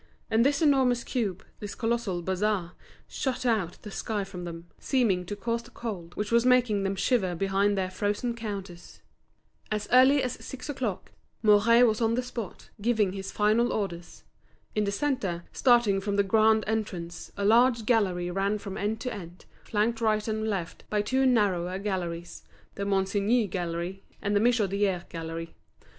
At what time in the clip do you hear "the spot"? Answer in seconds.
12.15-12.71